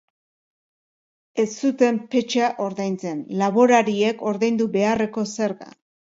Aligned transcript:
Ez 1.43 1.45
zuten 1.63 1.99
petxa 2.15 2.47
ordaintzen, 2.69 3.21
laborariek 3.43 4.27
ordaindu 4.33 4.69
beharreko 4.81 5.29
zerga. 5.37 5.71